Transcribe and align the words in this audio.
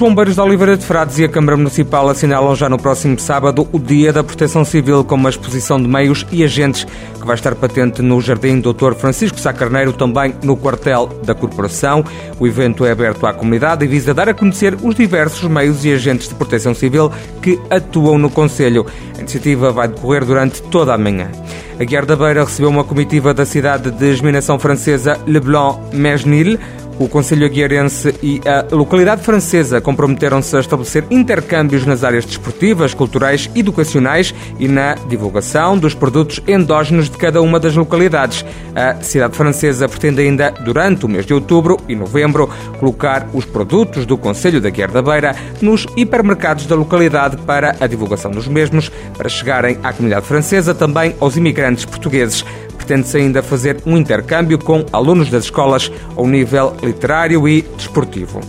Os 0.00 0.08
bombeiros 0.08 0.34
da 0.34 0.44
Oliveira 0.44 0.78
de 0.78 0.86
Frades 0.86 1.18
e 1.18 1.24
a 1.24 1.28
Câmara 1.28 1.58
Municipal 1.58 2.08
assinalam 2.08 2.56
já 2.56 2.70
no 2.70 2.78
próximo 2.78 3.18
sábado 3.18 3.68
o 3.70 3.78
Dia 3.78 4.14
da 4.14 4.24
Proteção 4.24 4.64
Civil 4.64 5.04
com 5.04 5.14
uma 5.14 5.28
exposição 5.28 5.78
de 5.78 5.86
meios 5.86 6.26
e 6.32 6.42
agentes 6.42 6.84
que 6.84 7.26
vai 7.26 7.34
estar 7.34 7.54
patente 7.54 8.00
no 8.00 8.18
Jardim 8.18 8.62
Dr. 8.62 8.94
Francisco 8.94 9.38
Sá 9.38 9.52
Carneiro, 9.52 9.92
também 9.92 10.34
no 10.42 10.56
quartel 10.56 11.06
da 11.22 11.34
Corporação. 11.34 12.02
O 12.38 12.46
evento 12.46 12.86
é 12.86 12.92
aberto 12.92 13.26
à 13.26 13.34
comunidade 13.34 13.84
e 13.84 13.88
visa 13.88 14.14
dar 14.14 14.26
a 14.26 14.32
conhecer 14.32 14.74
os 14.82 14.94
diversos 14.94 15.46
meios 15.50 15.84
e 15.84 15.92
agentes 15.92 16.30
de 16.30 16.34
proteção 16.34 16.72
civil 16.72 17.12
que 17.42 17.60
atuam 17.68 18.16
no 18.16 18.30
Conselho. 18.30 18.86
A 19.18 19.20
iniciativa 19.20 19.70
vai 19.70 19.86
decorrer 19.86 20.24
durante 20.24 20.62
toda 20.62 20.94
a 20.94 20.98
manhã. 20.98 21.30
A 21.78 21.84
Guiar 21.84 22.06
da 22.06 22.16
Beira 22.16 22.44
recebeu 22.44 22.70
uma 22.70 22.84
comitiva 22.84 23.34
da 23.34 23.44
cidade 23.44 23.90
de 23.90 24.10
esminação 24.10 24.58
francesa 24.58 25.18
Le 25.26 25.40
Blanc-Mesnil, 25.40 26.58
o 27.00 27.08
Conselho 27.08 27.46
Aguiarense 27.46 28.14
e 28.22 28.42
a 28.46 28.74
localidade 28.74 29.22
francesa 29.22 29.80
comprometeram-se 29.80 30.54
a 30.54 30.60
estabelecer 30.60 31.02
intercâmbios 31.10 31.86
nas 31.86 32.04
áreas 32.04 32.26
desportivas, 32.26 32.92
culturais, 32.92 33.50
educacionais 33.54 34.34
e 34.58 34.68
na 34.68 34.94
divulgação 35.08 35.78
dos 35.78 35.94
produtos 35.94 36.42
endógenos 36.46 37.08
de 37.08 37.16
cada 37.16 37.40
uma 37.40 37.58
das 37.58 37.74
localidades. 37.74 38.44
A 38.76 39.02
cidade 39.02 39.34
francesa 39.34 39.88
pretende 39.88 40.20
ainda, 40.20 40.50
durante 40.50 41.06
o 41.06 41.08
mês 41.08 41.24
de 41.24 41.32
outubro 41.32 41.78
e 41.88 41.96
novembro, 41.96 42.50
colocar 42.78 43.26
os 43.32 43.46
produtos 43.46 44.04
do 44.04 44.18
Conselho 44.18 44.60
da 44.60 44.68
Guerra 44.68 44.92
da 44.92 45.02
Beira 45.02 45.34
nos 45.62 45.86
hipermercados 45.96 46.66
da 46.66 46.76
localidade 46.76 47.38
para 47.38 47.76
a 47.80 47.86
divulgação 47.86 48.30
dos 48.30 48.46
mesmos, 48.46 48.92
para 49.16 49.28
chegarem 49.30 49.78
à 49.82 49.90
comunidade 49.90 50.26
francesa, 50.26 50.74
também 50.74 51.16
aos 51.18 51.34
imigrantes 51.34 51.86
portugueses 51.86 52.44
pretende-se 52.80 53.18
ainda 53.18 53.42
fazer 53.42 53.76
um 53.84 53.96
intercâmbio 53.96 54.58
com 54.58 54.84
alunos 54.92 55.30
das 55.30 55.44
escolas 55.44 55.92
ao 56.16 56.26
nível 56.26 56.74
literário 56.82 57.46
e 57.46 57.62
desportivo. 57.76 58.40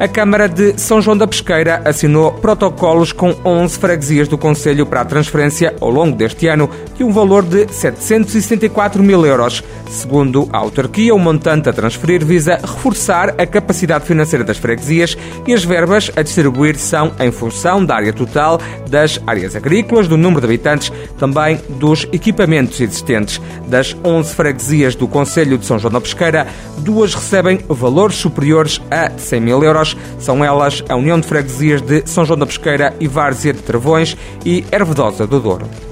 A 0.00 0.06
Câmara 0.06 0.48
de 0.48 0.78
São 0.78 1.02
João 1.02 1.16
da 1.16 1.26
Pesqueira 1.26 1.82
assinou 1.84 2.30
protocolos 2.30 3.10
com 3.10 3.34
11 3.44 3.76
freguesias 3.80 4.28
do 4.28 4.38
Conselho 4.38 4.86
para 4.86 5.00
a 5.00 5.04
transferência, 5.04 5.74
ao 5.80 5.90
longo 5.90 6.16
deste 6.16 6.46
ano, 6.46 6.70
de 6.96 7.02
um 7.02 7.10
valor 7.10 7.42
de 7.42 7.66
774 7.72 9.02
mil 9.02 9.26
euros. 9.26 9.60
Segundo 9.90 10.48
a 10.52 10.58
autarquia, 10.58 11.12
o 11.12 11.18
montante 11.18 11.68
a 11.68 11.72
transferir 11.72 12.24
visa 12.24 12.60
reforçar 12.62 13.34
a 13.38 13.46
capacidade 13.46 14.04
financeira 14.04 14.44
das 14.44 14.58
freguesias 14.58 15.16
e 15.46 15.52
as 15.52 15.64
verbas 15.64 16.12
a 16.14 16.22
distribuir 16.22 16.78
são 16.78 17.12
em 17.18 17.32
função 17.32 17.84
da 17.84 17.96
área 17.96 18.12
total, 18.12 18.60
das 18.88 19.20
áreas 19.26 19.56
agrícolas, 19.56 20.06
do 20.06 20.16
número 20.16 20.42
de 20.42 20.46
habitantes, 20.46 20.92
também 21.18 21.60
dos 21.70 22.06
equipamentos 22.12 22.80
existentes. 22.80 23.40
Das 23.66 23.96
11 24.04 24.32
freguesias 24.32 24.94
do 24.94 25.08
Conselho 25.08 25.58
de 25.58 25.66
São 25.66 25.78
João 25.78 25.92
da 25.92 26.00
Pesqueira, 26.00 26.46
duas 26.78 27.14
recebem 27.14 27.58
valores 27.68 28.16
superiores 28.16 28.80
a 28.90 29.10
100 29.18 29.40
mil 29.40 29.64
euros 29.64 29.87
são 30.18 30.44
elas 30.44 30.82
a 30.88 30.96
União 30.96 31.20
de 31.20 31.26
Freguesias 31.26 31.80
de 31.80 32.02
São 32.06 32.24
João 32.24 32.38
da 32.38 32.46
Pesqueira 32.46 32.94
e 33.00 33.06
Várzea 33.06 33.52
de 33.52 33.62
Travões 33.62 34.16
e 34.44 34.64
Ervedosa 34.72 35.26
do 35.26 35.40
Douro. 35.40 35.87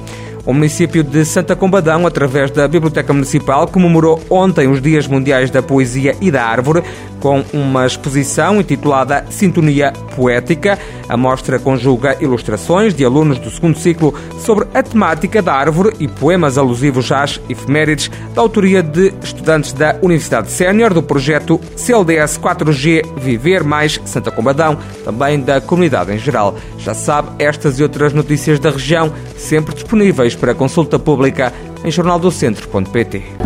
O 0.47 0.53
município 0.55 1.03
de 1.03 1.25
Santa 1.25 1.57
Combadão, 1.57 2.07
através 2.07 2.53
da 2.53 2.69
Biblioteca 2.69 3.13
Municipal, 3.13 3.67
comemorou 3.67 4.23
ontem 4.31 4.69
os 4.69 4.81
Dias 4.81 5.09
Mundiais 5.09 5.51
da 5.51 5.61
Poesia 5.61 6.15
e 6.21 6.31
da 6.31 6.45
Árvore, 6.45 6.85
com 7.19 7.45
uma 7.53 7.85
exposição 7.85 8.61
intitulada 8.61 9.27
Sintonia 9.29 9.93
Poética. 10.15 10.79
A 11.09 11.17
mostra 11.17 11.59
conjuga 11.59 12.17
ilustrações 12.21 12.95
de 12.95 13.05
alunos 13.05 13.41
do 13.41 13.51
segundo 13.51 13.77
ciclo 13.77 14.15
sobre 14.39 14.67
a 14.73 14.83
temática 14.83 15.43
da 15.43 15.53
árvore 15.53 15.97
e 15.99 16.07
poemas 16.07 16.59
alusivos 16.59 17.11
às 17.11 17.41
efemérides, 17.49 18.11
da 18.35 18.41
autoria 18.41 18.83
de 18.83 19.13
estudantes 19.23 19.73
da 19.73 19.97
Universidade 20.03 20.51
Sénior, 20.51 20.95
do 20.95 21.03
projeto 21.03 21.61
CLDS 21.75 22.39
4G 22.39 23.05
Viver 23.17 23.65
Mais 23.65 24.01
Santa 24.05 24.31
Combadão, 24.31 24.79
também 25.05 25.41
da 25.41 25.61
comunidade 25.61 26.13
em 26.13 26.19
geral. 26.19 26.57
Já 26.79 26.95
sabe, 26.95 27.31
estas 27.39 27.81
e 27.81 27.83
outras 27.83 28.13
notícias 28.13 28.61
da 28.61 28.71
região 28.71 29.13
sempre 29.37 29.75
disponíveis 29.75 30.36
para 30.37 30.55
consulta 30.55 30.99
pública 30.99 31.53
em 31.85 31.91
jornaldocentro.pt. 31.91 33.46